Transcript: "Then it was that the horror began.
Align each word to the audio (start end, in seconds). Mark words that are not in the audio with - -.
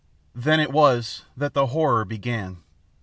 "Then 0.33 0.59
it 0.59 0.71
was 0.71 1.25
that 1.37 1.53
the 1.53 1.67
horror 1.67 2.05
began. 2.05 2.63